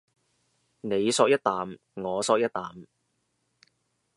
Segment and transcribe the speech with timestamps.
[0.81, 2.73] 你嗦一啖我嗦一啖